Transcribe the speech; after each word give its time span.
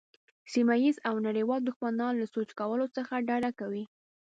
سیمه 0.53 0.75
ییز 0.83 0.97
او 1.09 1.15
نړیوال 1.27 1.61
دښمنان 1.63 2.13
له 2.17 2.25
سوچ 2.33 2.49
کولو 2.59 2.85
څخه 2.97 3.13
ډډه 3.27 3.51
کوي. 3.59 3.83